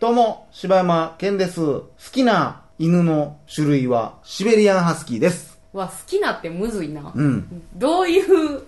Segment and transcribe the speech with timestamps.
[0.00, 1.60] どうも、柴山健です。
[1.60, 5.58] 好きな犬の種類はシベリアンハスキーです。
[5.72, 7.12] わ、好きなってむずいな。
[7.14, 7.62] うん。
[7.74, 8.62] どういう、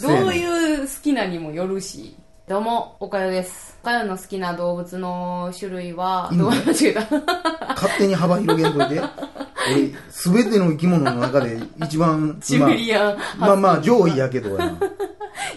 [0.00, 2.16] どそういう好きなにもよるし。
[2.48, 3.78] どうも、おかよです。
[3.82, 7.00] おかよの好きな動物の種類は、犬どう間違えた。
[7.74, 9.00] 勝手に幅広げんといて。
[9.70, 14.78] 俺、すべての生き物の中で一番、シベリアンまあまあ上位やけどやな。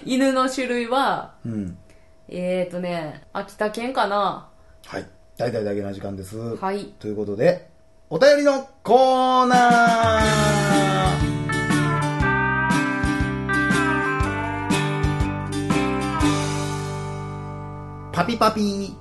[0.06, 1.78] 犬の種類は、うん。
[2.28, 4.50] えーとね、秋田県かな。
[4.86, 5.06] はい。
[5.36, 6.38] 大々だけな時間です。
[6.58, 6.86] はい。
[7.00, 7.68] ということで、
[8.12, 11.26] お便りのコーナー
[18.14, 18.96] パピパピ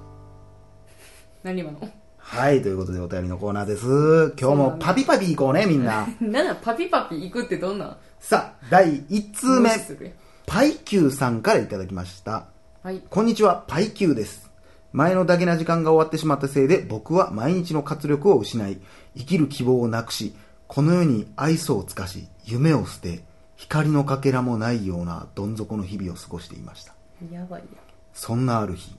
[1.43, 1.79] 何今の
[2.17, 4.35] はい、ということでお便りのコーナーです。
[4.41, 6.09] 今日もパピパピ行こうね、みんな。
[6.19, 7.97] なんだ、パピパピ行くってどんなん？
[8.19, 10.15] さあ、第1通目無視、するやん
[10.47, 12.47] パイキューさんからいただきました。
[12.83, 13.03] はい。
[13.11, 14.51] こんにちは、パイキューです。
[14.93, 18.79] 前のだけな時間が終わってしまったせいで、僕は毎日の活力を失い、
[19.17, 20.35] 生きる希望をなくし、
[20.69, 23.25] この世に愛想を尽かし、夢を捨て、
[23.57, 26.95] 光のかけらもないようなどん底の日々を過ごしていました。
[27.33, 27.67] やばいや
[28.13, 28.95] そんなある日、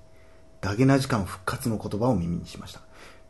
[0.62, 2.82] ダゲな時間復活の言葉を耳にしました。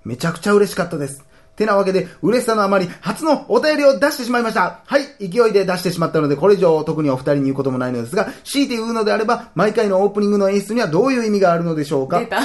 [0.04, 1.26] めちゃくちゃ嬉しかったです。
[1.56, 4.82] てなわけで、嬉しさのあまり、初のお便りを出してしまいました。
[4.86, 12.42] はい、勢いで出してしまったので、これ以上特にお二人に言うこともないのですが、強いて言うのであれば、毎回のオープニングの演出にはどういう意味があるのでしょうか出た。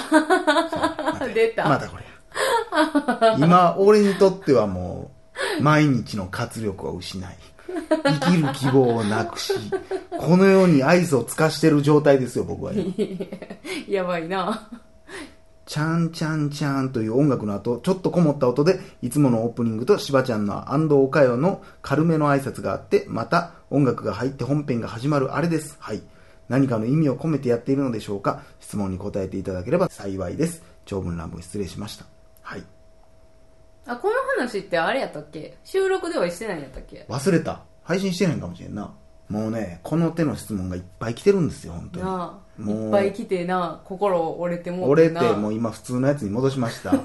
[1.35, 1.69] 出た。
[1.69, 3.37] またこれや。
[3.39, 5.11] 今、俺にとってはも
[5.59, 7.37] う、毎日の活力を失い、
[8.05, 9.53] 生きる希望をなくし、
[10.19, 12.95] このように愛想を尽かしてる状態ですよ、僕は今。
[13.89, 14.69] やばいな。
[15.67, 25.77] チャンチャンチャンという音楽の後、ちょっとこもった音で、いつものオープニングとしばちゃんの安藤岡代の軽めの挨拶があって、また音楽が入って本編が始まるあれです。
[25.79, 26.03] はい。
[26.49, 30.65] 何かの意味を込めてやっているのでしょうか質問に答えていただければ幸いです。
[30.85, 32.07] 長文乱文失礼しました。
[32.43, 32.65] はい。
[33.87, 35.57] あ、この話ってあれやったっけ？
[35.63, 37.07] 収録ではしてないんやったっけ？
[37.09, 37.63] 忘れた。
[37.85, 38.93] 配信してないかもしれんな。
[39.29, 42.05] もうね、この手の質問がいっぱい来てるんですよ、本当に。
[42.05, 46.93] なあもういっぱい来てな心折れてもう折れなてもう今普通のやつに戻しました。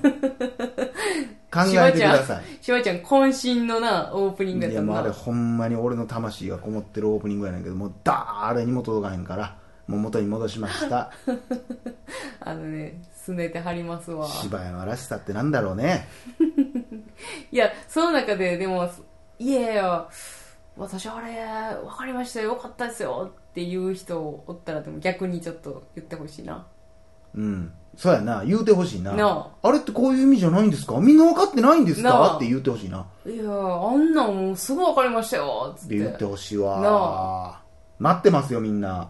[1.55, 2.43] 考しえてくばちゃんださい。
[2.61, 9.55] しばちゃん渾身のなオープニングやったいやもうあれなほんまに俺の魂がこもってるオープニングやねんけどもう誰にも届かへんから
[9.88, 11.11] もう元に戻しました。
[12.41, 14.27] あのねすねてはりますわ。
[14.27, 16.07] 柴山らしさってなんだろうね。
[17.51, 18.89] いやその中ででも
[19.39, 20.07] いやいや
[20.77, 21.35] 私あれ
[21.87, 26.67] 分かりましたよよかったですよっていう人おったらでも逆にちょっと言ってほしいな。
[27.33, 27.71] うん。
[27.95, 28.43] そうやな。
[28.43, 29.13] 言うてほしいな。
[29.13, 29.71] なあ。
[29.71, 30.99] れってこういう意味じゃないんですか？
[30.99, 32.29] みんな分かってないんですなあ。
[32.31, 33.07] かって言ってほしいな。
[33.25, 36.81] いやあんなんもうすぐ分かりましたよつっって言っててほしいわ。
[36.81, 37.61] な
[37.97, 39.09] 待ってますよみんな。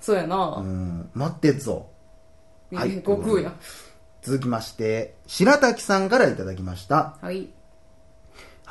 [0.00, 1.10] そうやな、うん。
[1.12, 1.88] 待ってっぞ。
[2.72, 3.52] はい悟空や。
[4.22, 7.18] 続きまして白滝さんからいただきました。
[7.20, 7.50] はい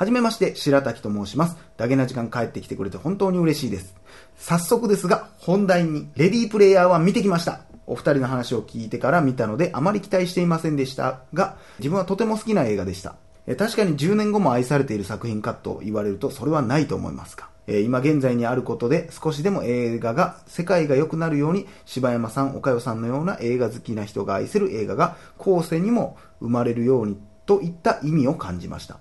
[0.00, 1.58] はじめまして、白滝と申します。
[1.76, 3.94] ダゲな時間帰ってきてくれて本当に嬉しいです。
[4.38, 7.60] 早速ですが、本題に、レディープレイヤー1見てきました。
[7.86, 13.16] お二人の話を聞いてから見たので、あまり期待していませんでしたが、自分はとても好きな映画でした。
[13.46, 17.48] え確かに10年後も愛されている作品かと言われると、それはないと思いますが。
[17.66, 28.98] え今現在にあることで少しでも映画が世界が良くなるように柴山さん岡代さんのような映画好きな人が愛せる映画が後世にも生まれるようにといった意味を感じました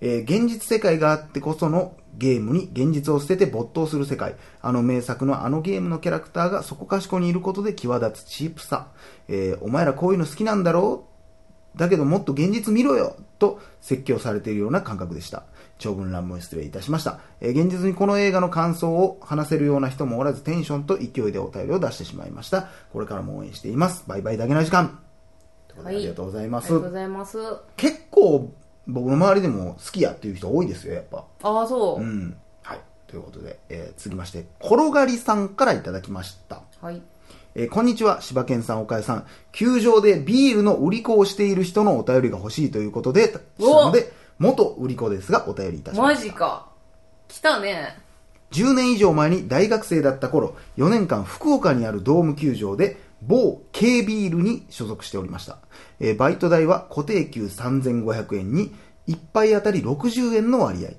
[0.00, 4.36] えー現実世界があってこそのゲームに現実を捨てて没頭する世界。
[4.62, 8.88] あの名作のあのゲームのキャラクターがそこかしこにいることで際立つチープさ。
[9.28, 11.04] えーお前らこういうの好きなんだろ
[11.74, 11.78] う？
[11.78, 15.44] だけどもっと現実見ろよと説教されているような感覚でした。
[15.78, 17.20] 長文乱文失礼いたしました。
[17.42, 22.68] えー現実にこの映画の感想を話せるような人もおらずテンションと勢いでお便りを出してしまいました。
[22.94, 24.04] これからも応援しています。
[24.06, 24.98] バイバイだけな時間。
[25.84, 26.66] はいありがとうございます。
[26.66, 27.38] ありがとうございます
[27.76, 28.54] 結構
[28.86, 31.24] 僕の周りでも好きやっていう人多いですよやっぱ。
[31.42, 32.36] ああそう、うん。
[32.62, 32.80] はい。
[33.06, 36.62] ということで、えー、続きまして転がりさんからいただきました。
[36.80, 37.02] はい。
[37.54, 39.26] えーこんにちは柴犬さん岡谷さん。
[39.52, 46.22] 球場でビールの売り子をしている人のお便りが欲しいということでしたので元売り子ですがお便りいたしまマした。
[46.24, 46.68] ジか。
[47.28, 47.98] 来たね。
[48.52, 55.58] 10年以上前に大学生だった頃4年間福岡にあるドーム球場で某 K ビールに所属しておりました、
[56.00, 58.74] えーバイト代は固定給3500円に
[59.08, 60.90] 1杯あたり60円の割合。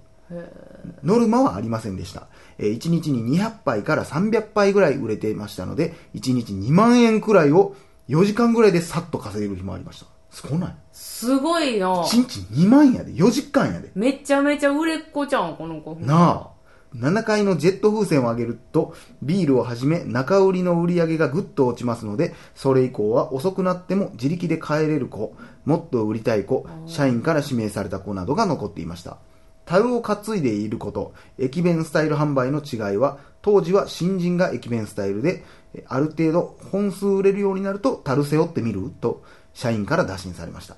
[1.04, 2.28] ノルマはありませんでした、
[2.58, 7.76] えー1日に200杯から300杯ぐらい売れていましたので1日2万円くらいを
[8.10, 10.06] 4時間ぐらいでさっと稼げる日もありました。
[10.30, 10.76] すごない。
[10.92, 12.04] すごいな。
[12.04, 13.12] 1日2万やで。
[13.12, 13.92] 4時間やで。
[13.96, 15.96] めちゃめちゃ売れっ子ちゃんこの子。
[15.96, 16.57] なあ。
[17.00, 25.36] 7階のジェット風船を上げると、ビールをはじめ中売りの売り上げがぐっと落ちますので、それ以降は遅くなっても自力で帰れる子、
[25.66, 29.18] もっと売りたい子、社員から指名された子などが残っていました。
[29.66, 35.44] 樽を担いでいること、駅弁スタイル販売の違いは、当時は新人が駅弁スタイルで、
[35.88, 39.24] ある程度本数売れるようになると樽背負ってみると、
[39.54, 40.78] 社員から打診されました。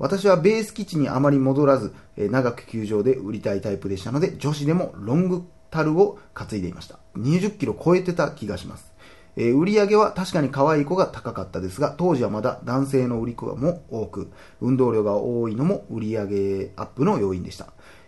[0.00, 6.98] 私はベース基地にあまり戻らず、え長く球場で売りたいタイプでしたので、女子でもロングタルを担いでいました。
[7.18, 8.94] 20キロ超えてた気がします。
[9.36, 14.30] えー売り上げは確かに可愛い子が高かったですが、当時はまだ男性の売り子も多く、
[14.62, 17.66] 運動量が多いのも売り上げアップの要因でした。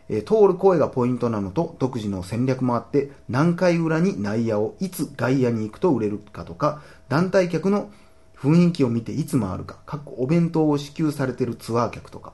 [0.09, 6.81] えー通る声がポイントなのと、独自の戦略もあって、何回裏に内野をいつ外野に行くと売れるかとか、
[7.11, 7.91] 団体客の
[8.43, 12.33] 雰囲気を見ていつ回るか、かっこお弁当を支給されているツアー客とか、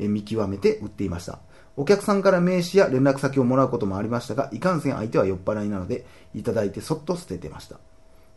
[0.00, 1.38] え見極めて売っていました。
[1.76, 7.78] お客さんから名刺や連絡先をもらうこともありましたが、いかんせん相手は酔っ払いなので、いただいてそっと捨ててました。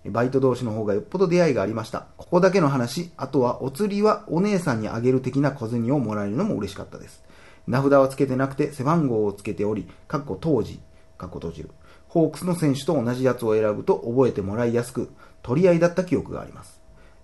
[0.06, 2.06] バイト同士の方がよっぽど出会いがありました。
[2.18, 7.24] ここだけの話、あとはお釣りはお姉さんにあげる的な小銭をもらえるのも嬉しかったです。
[7.66, 10.80] 名札はつけてなくて背番号をつけており、かっこ当時、
[11.18, 11.72] かっこ閉じる。
[12.08, 15.10] ホークスの選手と同じやつを選ぶと覚えてもらいやすく、
[15.42, 16.77] 取り合いだった記憶があります。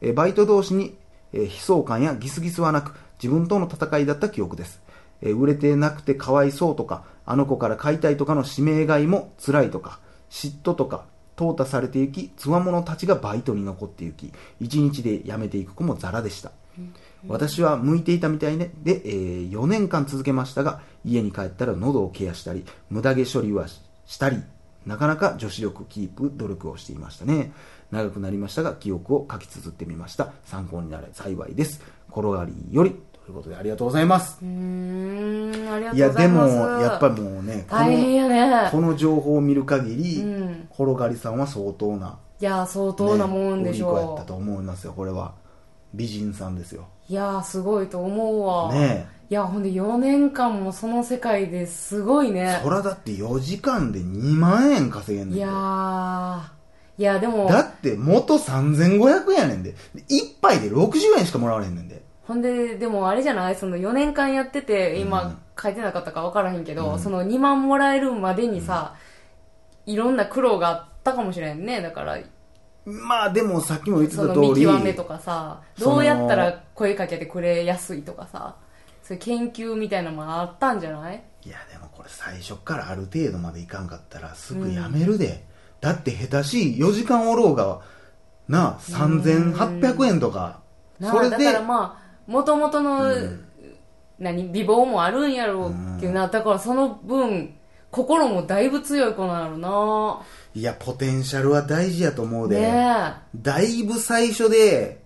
[0.04, 0.96] えーバイト同士に、
[1.32, 4.82] えー悲壮感やギスギスはなく、自分との戦いだった記憶です。
[5.22, 11.06] えー売れてなくてかわいそうとか、あの子から買いたいとかの指名買いも辛いとか、嫉妬とか、
[11.38, 16.52] 淘汰されていき、つわものたちがバイトに残っていき、一日で辞めていく子もザラでした。
[17.28, 24.44] 私は向いていたみたいで、で、えー4年間続けましたが、家に帰ったら喉をケアしたり、無駄毛処理はししたり、
[24.86, 27.54] なかなか女子力キープ努力をしていましたね。
[27.94, 30.34] 長くなりましたが、記憶を書き綴ってみました。
[30.46, 31.82] 参考になれ幸いです。
[32.10, 32.96] 転がりより。
[33.26, 34.38] ということでありがとうございます。
[34.42, 45.34] うーんありがというや、でもございます、やっぱもうね、こ大変の、やねこの情報を見る限り、うん転がりさんは相当な、いや相当なもんでしね、売り子やょったと思いますよ、これは。
[45.94, 46.88] 美人さんですよ。
[47.10, 56.63] ういやすごいと思うわねいやほんで4年間もその世界ですごいねそらだって4時間で2万円稼げんねんいやでー
[56.98, 59.72] いやでもだって元3500円やねんで。
[59.96, 62.04] で1杯で60円しかもらわれへんねんで。
[62.28, 63.56] ほんででもあれじゃない？
[63.56, 68.96] その4年間やっててうん今書いてなかったか分からへんけど、うんその2万もらえるまでにさ、
[69.86, 72.18] いろんな苦労があったかもしれんねだから
[72.86, 78.56] まあでもさっきも言ってた通り、見極めとかさどうやったら声かけてくれやすいとかさ
[79.04, 81.22] そういう研究みたいなのもあったんじゃない？
[81.46, 85.52] いやでもこれ最初からある程度までいかんかったらすぐやめるで。
[85.84, 87.82] だって下手しい4時間おろうが、
[88.48, 90.62] なあ、3800円とか。
[91.02, 93.46] それでだから、まあもともとの、うん。
[94.18, 97.54] 何美貌もあるんやろうけどな、だからその分
[97.92, 100.22] 心もだいぶ強い子なんやろな。
[100.56, 102.62] いや、ポテンシャルは大事やと思うで。
[102.62, 105.04] ねだいぶ最初で、え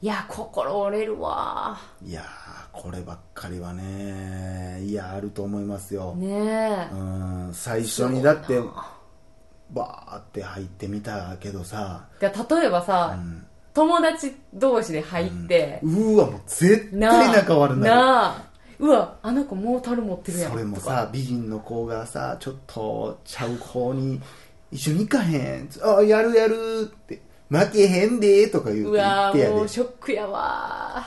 [0.00, 1.78] いや心折れるわ。
[2.02, 2.24] いやー、
[2.72, 6.14] こればっかりはね、いや、あると思いますよ。
[6.14, 6.88] ねえ。
[6.90, 8.62] うん、最初にだって、
[9.72, 17.80] バーって入ってみたけどさ、で例えばさ、うん友達同士で入って、うーわ、もう絶な対あ仲悪なる。
[17.82, 18.44] なあ
[18.78, 24.20] うわあの子もう樽持ってるやんそれもとかさ、美人の子がさ、ちょっとちゃう方に
[24.70, 25.68] 一緒に行かへん。
[25.82, 26.54] あ、やるやる
[26.84, 29.68] って、負けへんでとか言うて言ってやでもう。
[29.68, 31.04] ショックやわ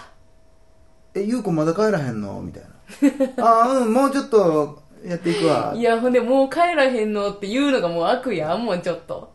[1.14, 2.42] え、ゆうこまだ帰らへんの？
[2.42, 2.64] みたい
[3.38, 3.46] な。
[3.64, 5.82] あ、うん、もうちょっとやっていくわい。
[5.82, 9.34] やほんでもう帰らへんのって言うのがもう悪やんもうちょっと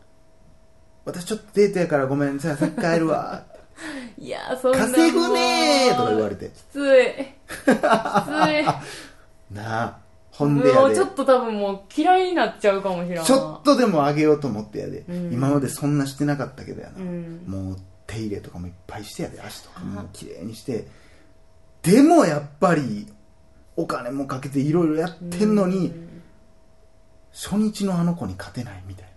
[1.05, 3.43] 私ちょっとデートやからごめん、ささっき帰るわ。
[4.17, 6.49] いやそんな稼ぐねーとか言われて。
[6.49, 7.05] きつい
[7.49, 7.73] きつい
[9.53, 9.97] なあ。
[10.31, 10.79] ほんでやで。
[10.79, 17.77] もうちょっと多分もう嫌いになっちゃうかもしれんちょっとでもあげようと思ってやで、うん今までそんなしてなかったけどやな、うんもう
[18.07, 20.87] 手入れとかもいっぱいしてやで足とかも綺麗にして
[21.83, 23.07] でもやっぱり
[23.75, 26.13] お金もかけていろいろやってんのに、うん
[27.33, 29.13] 初日のあの子に勝てないみたいな。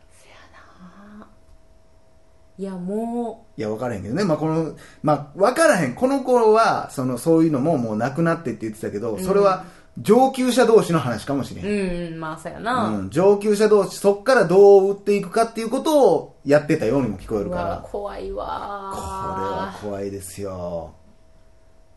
[2.59, 5.95] いやもいや分からへんけどね、まあ、このまあ分からへん。
[5.95, 9.67] この頃はそのそういうのももうなくなってって言ってたけど、それは
[9.99, 11.69] 上級者同士の話かもしれへん。
[11.69, 17.65] ううんまあそうやな、うん、上級者同士そっからどう売っていくかっていうことをやってたようにも聞こえるうから。
[17.65, 20.95] わ怖いこれはわ怖いですよ。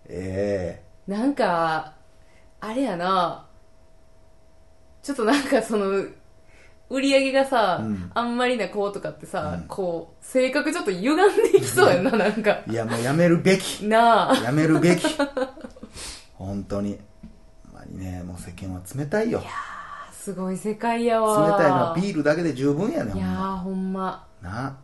[0.10, 0.84] え。
[1.08, 1.94] なんか
[2.62, 3.46] あれやな。
[5.02, 6.06] ちょっとなんかその
[6.90, 8.12] 売り上げがさ、うん。
[8.14, 9.68] あんまりな子とかってさ、うん。
[9.68, 11.18] こう性格ちょっと歪ん
[11.52, 12.62] でいきそうやんななんか。
[12.68, 13.86] えいやもうやめるべき。
[13.86, 14.36] なあ。
[14.36, 15.06] やめるべき。
[16.34, 17.00] 本当に。
[17.72, 19.44] ほんまにねもう世間は冷たいよ。
[20.12, 24.28] すすごい世界やわ冷たいのはビールだけで十分やねんほんまいやーほんま。
[24.42, 24.78] な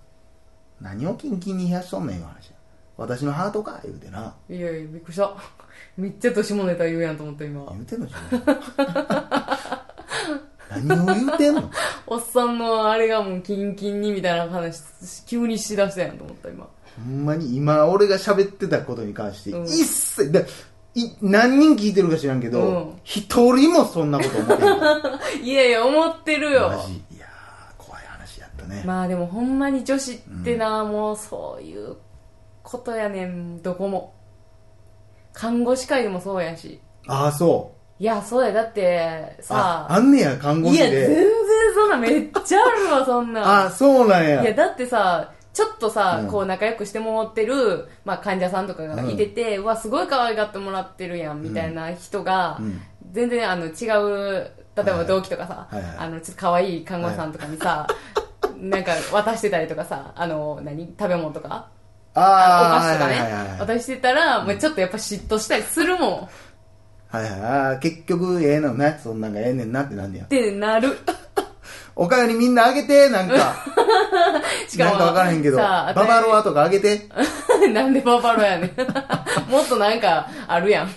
[0.82, 2.50] 何をキンキンに冷やしとんねんいう話。
[2.50, 2.56] や
[2.98, 4.34] 私のハートか言うてな。
[4.50, 5.36] いやいやびっくりした
[5.98, 7.66] めっちゃ年もネタ言うやんと思った今。
[7.72, 8.20] 言うてんの自
[10.88, 11.70] 分何を言うてんの？
[12.08, 14.82] おっさんのあれがもうキンキンにみたいな話
[15.26, 16.68] 急にしだしたやんと思った今。
[16.98, 19.66] ほんまに今俺が喋ってたことに関してうん。
[19.66, 20.46] 一切、だい
[21.22, 22.54] 何人聞いてるか知らんけうん。
[22.54, 26.70] ど一、人もそんなこと思ってない いやいや思ってるよ。
[26.70, 26.94] マジ。
[27.16, 31.96] いやー怖い話やったね、まあでもほんまに女子ってな、もうそういう
[32.64, 34.15] ことやねんどこも
[35.36, 36.80] 看護師会でもそうやし。
[37.08, 38.04] ああそう。
[38.04, 38.52] いやそうや。
[38.52, 41.24] だってさああんねや看護師いや全然で
[41.76, 43.42] そんなめっちゃあるわそんな。
[43.42, 44.42] んあそうなんや。
[44.42, 46.28] いやだってさちょっとさ、うん。
[46.28, 52.82] こう仲良くしてもらってる、まあ、患者さんとかがいてて、うわすごい可愛がってもらってるやんみたいな人が、うん。
[53.12, 55.96] 全然あの違う例えば同期とかさ、はいはい。
[55.98, 57.88] あのちょっと可愛い看護師さんとかにさ、
[58.60, 60.94] なんか渡してたりとかさあの何？
[61.00, 61.70] 食べ物とか？
[62.16, 63.60] ああお菓子とかね、はいはいはいはい。
[63.60, 66.20] 渡してたら、もうちょっとやっぱ嫉妬したりするもん。
[66.24, 66.30] っ
[67.10, 67.32] はいはい。
[67.32, 69.00] あー結局ええのね。
[69.04, 70.26] そんなんがええねんなってなんねや。
[70.26, 70.98] てなる。
[71.96, 73.56] おかわりみんなあげてなんか。
[74.68, 75.58] しかもなんかわからへんけど。
[75.58, 77.08] ババロアとかあげて。
[77.74, 79.52] なんでババロやねん。
[79.52, 80.92] もっとなんかあるやん。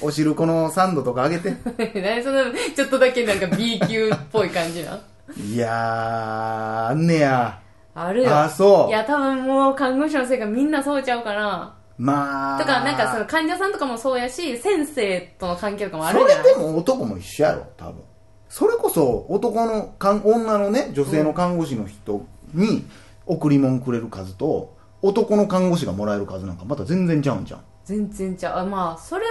[0.00, 1.54] お汁粉のサンドとかあげて。
[1.94, 2.44] 何その
[2.76, 4.98] ちょっとだけなんか B 級っぽい感じな。
[5.36, 7.58] いやーあんねや
[8.06, 8.38] あるよ。
[8.38, 8.88] あそう。
[8.88, 12.58] いや多分もう看護師のせいかみんなそうちゃうかなまあ。
[12.58, 16.28] とかなんかその患者さんとかもそうやし先生との関係とかもあそるん。
[16.28, 17.66] じゃないれでも男も一緒やろ。
[17.76, 18.02] 多分。
[18.48, 22.84] それこそ男のかん女のね女性の看護師の人に
[23.26, 27.64] 贈り物くれる数と男の看護師がもらえる数なんかまた全然ちゃうんじゃん。
[27.84, 28.58] 全然ちゃう。
[28.60, 29.30] あまあそれは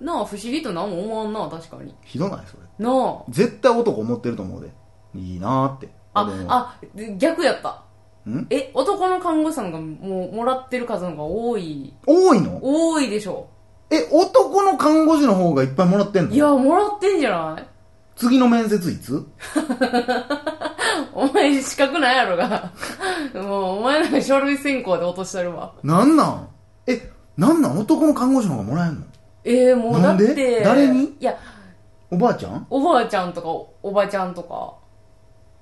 [0.00, 1.94] な不思議と何も思わんな確かに。
[2.04, 2.40] ひどない？
[2.46, 2.62] それ。
[2.78, 3.24] なあ。
[3.28, 4.70] 絶対男思ってると思うで。
[5.14, 5.88] いいなーって。
[6.14, 7.70] ああで逆やった。
[7.70, 7.74] ん
[8.50, 11.94] え男の看護師さんがもうもらってる数の方が多い。
[12.06, 12.58] 多いの？
[12.62, 13.48] 多いでしょ。
[13.90, 16.34] え男の看護師の方がいっぱいもらってんの？
[16.34, 17.66] いやもらってんじゃない？
[18.16, 19.24] 次の面接いつ？
[21.14, 22.70] お前資格ないやろが。
[23.34, 25.72] もうお前なんか書類選考で落としてるわ。
[25.82, 26.48] なんなん？
[26.86, 27.78] えなんなん？
[27.78, 29.02] 男の看護師の方がもらえんの？
[29.44, 30.32] えー、もうだなんで？
[30.32, 31.04] って誰に？
[31.04, 31.36] いや
[32.10, 32.66] おばあちゃん？
[32.70, 34.74] おばあちゃんとかおおばちゃんとか。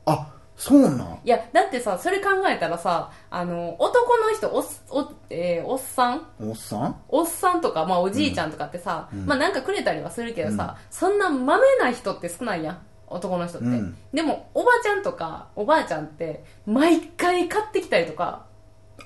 [0.07, 1.21] あそうなん？
[1.25, 6.27] いやだってさそれ考えたらさあの男の人おっお,、えーおっさん？
[6.41, 6.97] おっさん？
[7.09, 12.79] おっさんとか、まあ、おじいちゃんとかってさ、まあなんかくれたりはするけどさ、そんなまめな人って少ないやん。
[13.09, 13.97] 男の人って、うん。
[14.13, 18.47] でもおばちゃんとかおばあちゃんって毎回買ってきたりとか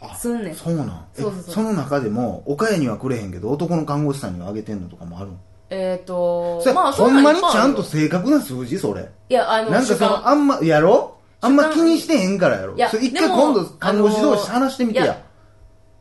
[0.00, 0.54] あすんねん。
[0.54, 1.06] そうなん？
[1.18, 1.64] えそうそうそう。
[1.64, 5.38] の中でも岡谷にはくれへんけど男の看護師さんにはあげてんのとかもあるん？
[5.70, 8.78] えっ、ー、とまあほんまにそなちゃんと正確な数字？
[8.78, 9.08] それ。
[9.28, 11.18] いやあのなんかそのあんまやろ？
[11.42, 12.74] あんま気にしてへんからやろ。
[12.74, 15.04] いやそれ一回でも今度看護師同士話してみてや。
[15.04, 15.22] いや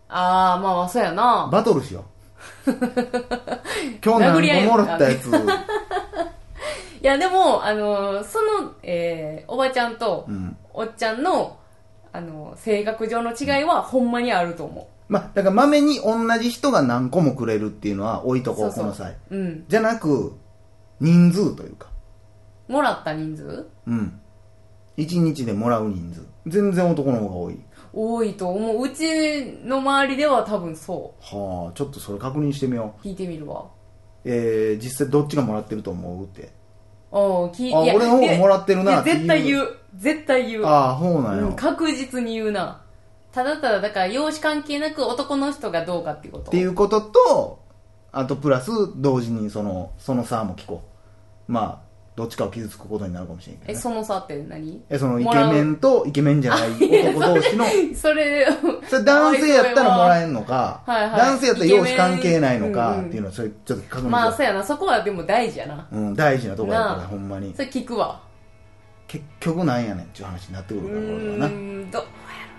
[0.10, 1.50] ああまあまあそうやな。
[1.52, 2.04] バトルしよ
[2.68, 2.72] う。
[4.04, 5.28] 今日殴り合い何個もらったやつ。
[5.28, 5.32] い
[7.02, 10.58] や でもあのその、えーおばちゃんとうん。
[10.74, 11.58] おっちゃんの
[12.12, 18.84] あの性格上の違いはほんまにあると思まあだからまめに同じ人が何個もくれるっていうのは置いとこうそうそう。
[18.84, 19.18] この際。
[19.32, 19.66] ううん。
[19.68, 20.34] じゃなく
[21.00, 21.88] 人数というか。
[22.68, 23.68] もらった人数？
[23.88, 24.20] うん
[25.00, 26.28] 一日でもらう人数。
[26.48, 27.60] 全然男の方が多い。
[27.94, 28.84] 多いと思う。
[28.84, 33.08] うちの周りでは多分そはあちょっとそれ確認してみよう。
[33.08, 33.66] う聞いてみるわ。
[34.26, 36.52] えー、実際どっちがもらってると思うって。
[37.12, 39.76] おう聞いあ俺の方がもらってるなって絶対言う。
[39.96, 40.66] 絶対言う。
[40.66, 42.84] ああそうなんや、うんっ確実に言うな。
[43.32, 46.52] ただただだから容姿関係なく男の人がどうかっていうこと。
[46.52, 47.60] ていうことと
[48.12, 50.84] あとプラス同時にそのその差も聞こ
[51.48, 51.52] う。
[51.52, 51.89] まあ
[52.20, 54.84] どっちかを傷つくことになるかもしれんけど、ね、えその差って何？
[54.90, 56.72] えそのイケメンとイケメンじゃない
[57.16, 58.46] 男同士のそれ
[58.90, 61.20] それ男性やったらもらえんのか、はいはい。
[61.20, 64.62] 男性やったら容姿関係ないのかっていうのはそれちょっと確認まあそうやな。
[64.62, 65.88] そこはでも大事やな。
[65.90, 67.54] うん、大事なとこやからほんまに。
[67.56, 68.22] それ聞くわ。
[69.08, 71.48] 結局なんやねんっていう話になってくうるからこれはな。
[71.48, 71.50] ー
[71.86, 72.06] んど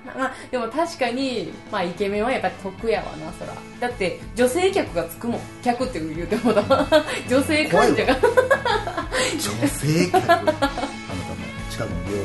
[0.04, 3.54] まあ、でも確かに、まあ、イケメンはやっぱり得やわなそら。
[3.80, 5.40] だって女性客がつくもん。
[5.62, 6.62] 客って言うてもだ
[7.28, 8.16] 女性患者が。
[8.16, 10.16] 女性客。
[10.32, 10.56] あなたも
[11.70, 12.24] 近くの病院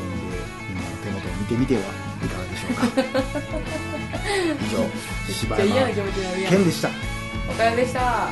[0.68, 1.84] みんなの手元を見てみてはい
[2.28, 2.86] かがでしょうか？
[4.66, 6.88] 以上柴山健でした。
[7.48, 8.30] おかよでした